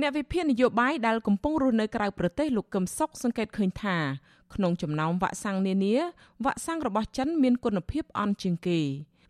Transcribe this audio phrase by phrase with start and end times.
[0.00, 3.96] អ្នកវិភាគនយោបាយដែលកំពុងរស់នៅក្រៅប្រទេសលោកកឹមសុខសង្កេតឃើញថា
[4.54, 5.94] ក្នុងចំណោមវ៉ាក់សាំងនានា
[6.44, 8.80] វ៉ាក់សាំងរបស់ចិនមានគុណភាពអន់ជាងគេ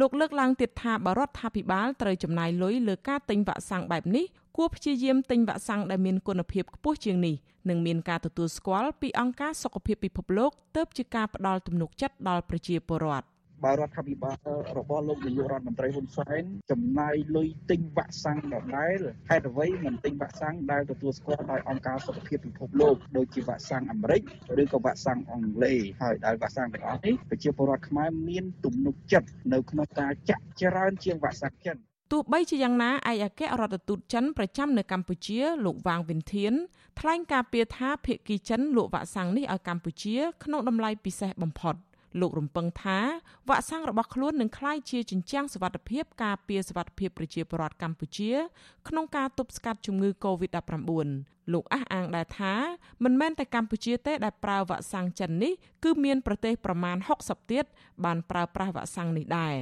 [0.00, 4.24] លោកលើកឡើងទៀតថាបរដ្ឋាភិបាលត្រូវចំណាយលុយលើការទិញវ៉ាក់សាំងបែបនេះ
[4.56, 7.34] គួរព្យាយាមទិញវ៉ាក់សាំងដែលមានគុណភាពខ្ពស់ជាងនេះ
[7.68, 13.26] និងមានការទទួលស្គាល់ពីអង្គការសុខភាពពិភពលោកទើបជាការផ្ដល់ទំនុកចិត្តដល់ប្រជាពលរដ្ឋ
[13.64, 14.36] បើរដ្ឋាភិបាល
[14.78, 18.98] របស់លោកនាយករដ្ឋមន្ត្រីហ៊ុនសែនចំណាយលុយទិញវ៉ាក់សាំងដដែល
[19.30, 24.22] ហេតុអ្វីមិនទិញវ៉ាក់សាំងដែលទទួលស្គាល់ដោយអង្គការសុខភាពពិភពលោកដូចជាវ៉ាក់សាំងអាមេរិក
[24.62, 31.76] ឬក៏វ៉ាក់សាំងអង់គ្លេសហើយដែលវ៉ាក់សាំងទាំងអស់នេះប្រជាពលរដ្ឋខ្មែរមានទំនុកចិត្តនៅក្នុងការចាក់ច្រើនជាងវ៉ាក់សាំងចិន
[32.12, 36.52] ទោះបីជាយ៉ាងណាឯកអគ្គរដ្ឋទូតចិនប្រចាំនៅកម្ពុជាលោកវ៉ាងវិនធាន
[37.00, 41.76] ថ្លែងការពីថាភៀកគីចិនលក់វ៉ាក់សាំងនេះឲ្យកម្ពុជាក្នុងតម្លៃពិសេសបំផុត។
[42.20, 42.98] លោករំពឹងថា
[43.48, 48.32] វ៉ាក់សាំងរបស់ខ្លួននឹងក្លាយជាចិញ្ចាំងសុវត្ថិភាពការពារសុវត្ថិភាពប្រជាពលរដ្ឋកម្ពុជា
[48.88, 51.08] ក្នុងការទប់ស្កាត់ជំងឺ Covid-19
[51.52, 52.54] លោកអះអាងដែរថា
[53.04, 55.52] មិនមែនតែកម្ពុជាទេដែលប្រើវ៉ាក់សាំងចិននេះ
[55.84, 57.64] គឺមានប្រទេសប្រមាណ60ទៀត
[58.04, 59.56] បានប្រើប្រាស់វ៉ាក់សាំងនេះដែរ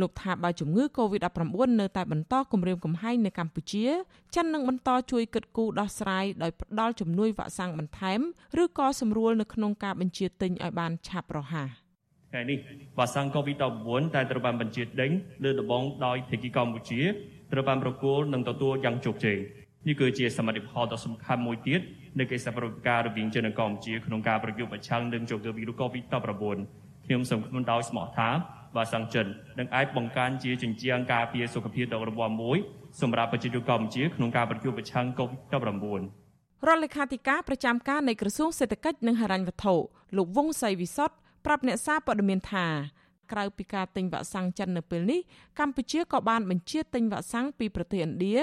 [0.00, 3.86] លោកថាបើជំងឺ Covid-19 នៅតែបន្តគំរាមកំហែងនៅកម្ពុជា
[4.34, 8.20] ចិននឹងបន្តជួយគិតគូរដោះស្រាយដោយផ្ដល់ជំនួយវ៉ាក់សាំងបន្ថែម
[8.62, 11.68] ឬក៏សម្រួលនៅក្នុងការបញ្ជាទិញឲ្យបានឆាប់រហ័ស។
[12.30, 12.58] ថ្ងៃនេះ
[12.98, 15.10] វ៉ាក់សាំង COVID-19 ដែលត្រូវបានបញ្ជាដេញ
[15.44, 17.00] លើដំបងដោយភាគីកម្ពុជា
[17.52, 19.38] ត្រូវបានប្រគល់និងទទួលយ៉ាងជោគជ័យ
[19.88, 21.80] នេះគឺជាសមិទ្ធផលដ៏សំខាន់មួយទៀត
[22.18, 26.56] នៃកិច្ចសហប្រតិការរវាងចិននិងកម្ពុជាក្នុងការប្រយុទ្ធប្រឆាំងនឹងជំងឺវីរុស COVID-19
[27.06, 28.28] ខ្ញុំសូមគ្មិនដោយស្មោះថា
[28.76, 29.26] វ៉ាក់សាំងចិន
[29.58, 32.58] នឹងអាចបង្កើនជាចិញ្ចៀងការពារសុខភាពដ៏រឹងមាំមួយ
[33.00, 36.02] សម្រាប់ប្រជាជនកម្ពុជាក្នុងការប្រយុទ្ធប្រឆាំង COVID-19
[36.66, 39.74] រដ្ឋលេខាធិការប្រចាំការនៃក្រសួងសេដ្ឋកិច្ចនិងហិរញ្ញវត្ថុ
[40.16, 42.66] លោកវង្សសីវិសុទ្ធ ប្រាប់អ្នកសារព័ត៌មានថា
[43.32, 45.20] ក្រៅពីការទិញវ៉ាក់សាំងចិននៅពេលនេះ
[45.58, 48.38] កម្ពុជាក៏បានបញ្ជាទិញវ៉ាក់សាំងពីប្រទេសឥណ្ឌា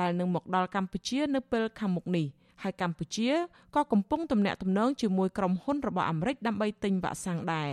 [0.00, 2.26] ដែលនឹងមកដល់កម្ពុជានៅពេលខាងមុខនេះ
[2.62, 3.30] ហើយកម្ពុជា
[3.74, 7.70] ក៏កំពុងទំនាក់ទំនងជាមួយក្រុមហ៊ុនរបស់អាមេរិកដើម្បីទិញវ៉ាក់សាំងដែរ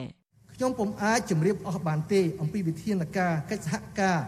[0.56, 4.20] ខ្ញុំពុំអាចជម្រាបអស់បានទេអំពីវិធានការកិច្ចសហការ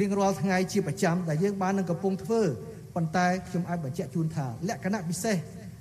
[0.00, 2.42] រៀងរាល់ថ្ងៃជាប្រចាំដែលយើងបាននឹងកំពុងធ្វើ
[2.94, 5.36] ប៉ុន្តែខ្ញុំអាចបញ្ជាក់ជូនថាលក្ខណៈពិសេស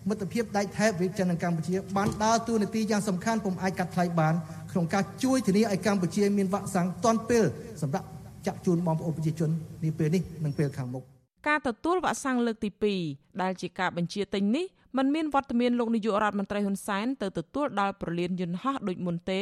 [0.10, 4.34] មិត្តភាពដែកថែបវិចិត្រនិងកម្ពុជាបានដើរតួនាទីយ៉ាងសំខាន់ពុំអាចកាត់ថ្លៃបាន
[4.72, 7.44] ក្នុងការជួយធានាឲ្យកម្ពុជាមានវ៉ាក់សាំងទាន់ពេល
[7.82, 8.08] សម្រាប់
[8.48, 9.50] ចាក់ជូនបងប្អូនប្រជាជន
[9.84, 11.04] នាពេលនេះនិងពេលខាងមុខ
[11.48, 12.70] ការទទួលវ៉ាក់សាំងលើកទី
[13.06, 14.66] 2ដែលជាការបញ្ជាទិញនេះ
[14.98, 19.42] มันមានវត្តមានលោកនាយករដ្ឋមន្ត្រីហ៊ុនសែនទៅទទួលដល់ប្រលានយន្តហោះដូចមុនទេ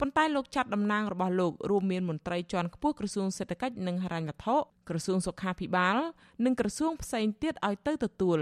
[0.00, 4.56] ប៉ុន្តែលោកចាត់តំណាងរបស់លោករួមមានមន្ត្រីជាន់ខ្ពស់ក្រសួងសេដ្ឋកិច្ចនិងហិរញ្ញវត្ថុ
[4.88, 5.96] ក្រសួងសុខាភិបាល
[6.44, 8.40] និងក្រសួងផ្សេងទៀតឲ្យទៅទទួល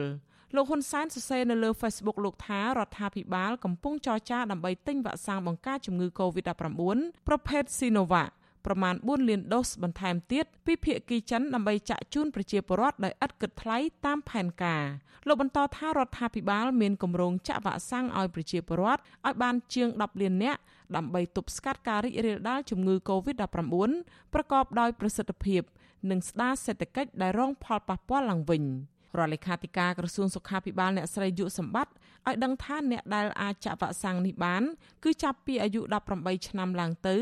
[0.57, 6.83] លោកហ៊ុនសែនសរសេរនៅលើ Facebook លោកថារដ្ឋាភិបាលកំពុងចរចាដើម្បីទិញវ៉ាក់សាំងបង្ការជំងឺ Covid-19
[7.29, 8.31] ប្រភេទ Sinovac
[8.67, 14.85] ប្រមាណ4លានដូសបន្ថែមទៀតពីភាគីចិនដើម្បីចាក់ជូនប្រជាពលរដ្ឋដោយឥតគិតថ្លៃតាមផែនការ
[15.27, 20.61] លោកបន្តថារដ្ឋាភិបាលមានគម្រោងចាក់វ៉ាក់សាំងឲ្យប្រជាពលរដ្ឋឲ្យបានជាង10លាននាក់
[20.97, 23.91] ដើម្បីទប់ស្កាត់ការរីករាលដាលជំងឺ Covid-19
[24.35, 25.63] ប្រកបដោយប្រសិទ្ធភាព
[26.11, 28.65] និងស្ដារសេដ្ឋកិច្ចដែលរងផលប៉ះពាល់ឡើងវិញ។
[29.19, 31.93] រដ្ឋលេខាធិការក្រសួងសុខាភិបាលអ្នកស្រីយុសម្បត្តិ
[32.29, 34.63] ឲ្យដឹងថាអ្នកដែលអាចចាក់វ៉ាក់សាំងនេះបាន
[35.05, 35.81] គឺចាប់ពីអាយុ
[36.15, 37.17] 18ឆ្នាំឡើងទៅ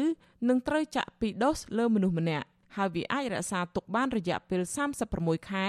[0.48, 4.60] នឹងត្រូវចាក់2ដូសលើមនុស្សម្នាក់ហើយវាអាចរក្សាទុកបានរយៈពេល
[5.06, 5.66] 36ខែ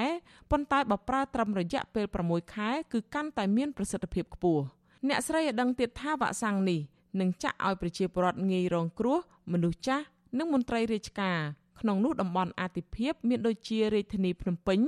[0.51, 4.63] ប៉ុន្តែបើប្រើត្រឹមរយៈពេល6ខែគឺកាន់តែមានប្រសិទ្ធភាពខ្ពស់
[5.07, 6.79] អ្នកស្រីឲ្យដឹងទៀតថាវ៉ាក់សាំងនេះ
[7.19, 9.19] នឹងចាក់ឲ្យប្រជាពលរដ្ឋងាយរងគ្រោះ
[9.51, 10.05] មនុស្សចាស់
[10.37, 11.39] និងមន្ត្រីរាជការ
[11.83, 14.79] ក្នុងនោះតំបន់អាទិភាពមានដូចជារាជធានីភ្នំពេញ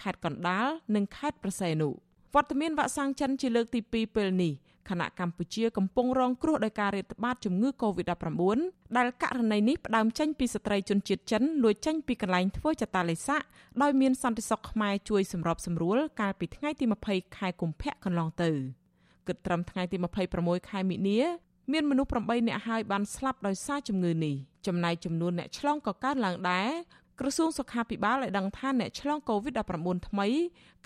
[0.00, 1.88] ខេត្តកណ្ដាលនិងខេត្តប្រស័យនុ
[2.34, 4.52] វត្តមានវ៉ាក់សាំងចិនជាលើកទី2ពេលនេះ
[4.90, 8.58] ខណៈកម្ពុជាកំពុងរងគ្រោះដោយការរាតត្បាតជំងឺ Covid-19
[8.96, 13.46] ដែលករណីនេះផ្ដើមចេញពីស្ត្រីជនជាតិចិនលួចចេញពីកន្លែងធ្វើចតាឡេសាក់
[13.82, 18.50] ដោយមានសន្តិសុខខ្មែរជួយសម្របសម្រួលកាលពីថ្ងៃទី20ខែកុម្ភៈកន្លងទៅ
[19.26, 19.96] គិតត្រឹមថ្ងៃទី
[20.34, 21.20] 26ខែមិនិនា
[21.72, 24.34] មានមនុស្ស8នាក់ហើយបានស្លាប់ដោយសារជំងឺនេះ
[24.66, 26.68] ចំណែកចំនួនអ្នកឆ្លងក៏កើនឡើងដែរ
[27.20, 30.28] ក្រសួងសុខាភិបាលបានដឹងថាអ្នកឆ្លង COVID-19 ថ្មី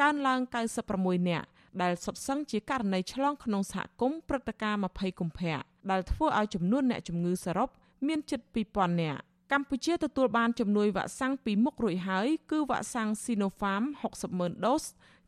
[0.01, 0.41] កើនឡើង
[0.85, 1.47] 96នាក់
[1.83, 5.59] ដែលសុទ្ធសឹងជាករណីឆ្លងក្នុងសហគមន៍ព្រឹត្តិការណ៍20កុម្ភៈ
[5.91, 7.69] ដែលធ្វើឲ្យចំនួនអ្នកជំងឺសរុប
[8.07, 8.41] មានជិត
[8.71, 9.21] 2000នាក់
[9.53, 13.85] កម្ពុជាទទួលបានជំនួយវ៉ាក់សាំងពីមុខរួចហើយគឺវ៉ាក់សាំង Sinopharm
[14.25, 14.85] 60,000ដូស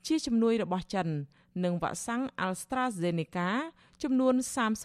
[0.07, 1.09] ជាជំនួយរបស់ចិន
[1.65, 3.49] និងវ៉ាក់សាំង AstraZeneca
[4.05, 4.35] ចំនួន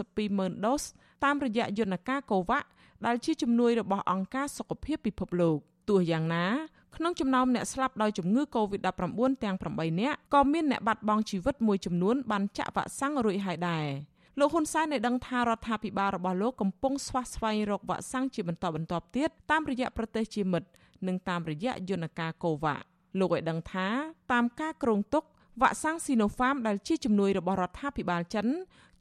[0.08, 0.84] 32,000ដូស
[1.24, 2.66] តាមរយៈយន្តការ COVAX
[3.06, 5.58] ដែលជាជំនួយរបស់អង្គការសុខភាពពិភពលោក
[5.90, 6.46] ទោះយ៉ាងណា
[6.96, 13.86] ក្នុងចំណោមអ្នកស្លាប់ដោយជំងឺ Covid-19 ទាំង8នាក់ក៏មានអ្នកបាត់បង់ជីវិតមួយចំនួនបានចាក់វ៉ាក់សាំងរួចហើយដែរ
[14.40, 20.68] លោកហ៊ុនសែនបានដឹងថារដ្ឋាភិបាលរបស់លោកកំពុងស្វះស្វែងរកវ៉ាក់សាំងជាបន្តបន្ទាប់ទៀតតាមរយៈប្រទេសជាមិត្ត
[21.08, 22.82] និងតាមរយៈយន្តការ COVAX
[23.20, 23.88] លោកឲ្យដឹងថា
[24.32, 25.24] តាមការគ្រោងទុក
[25.62, 28.48] វ៉ាក់សាំង Sinopharm ដែលជាជំនួយរបស់រដ្ឋាភិបាលចិន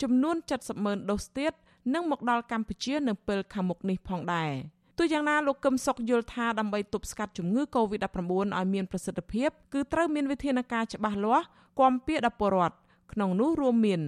[0.03, 1.53] ចំនួន70ម៉ឺនដូសទៀត
[1.95, 4.53] នឹងមកដល់កម្ពុជានៅពេលខាងមុខនេះផងដែរ
[4.99, 8.19] ទោះយ៉ាងណាលោកកឹមសុខយល់ថាដើម្បីទប់ស្កាត់ជំងឺ Covid-19
[8.59, 11.47] ឲ្យមានប្រសិទ្ធភាពគឺត្រូវមានវិធានការច្បាស់លាស់
[11.81, 12.77] គាំពៀដល់ពលរដ្ឋ
[13.13, 14.01] ក្នុងនោះរួមមាន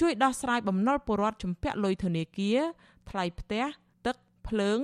[0.00, 2.58] ជួយដោះស្រាយបំណុលពលរដ្ឋជំពាក់លុយធនាគារ
[3.08, 3.64] ថ្លៃផ្ទះ
[4.06, 4.16] ទឹក
[4.48, 4.78] ភ្លើង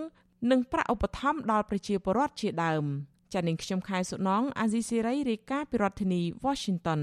[0.50, 2.84] និងប្រាក់ឧបត្ថម្ភដល់ប្រជាពលរដ្ឋជាដើម
[3.32, 7.00] ចា៎នាងខ្ញុំខែសុណងអាស៊ីសេរីរាយការណ៍ពីរដ្ឋធានី Washington